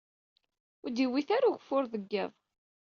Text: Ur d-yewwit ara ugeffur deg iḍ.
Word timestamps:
Ur 0.83 0.89
d-yewwit 0.91 1.29
ara 1.37 1.49
ugeffur 1.51 1.83
deg 1.93 2.11
iḍ. 2.23 2.31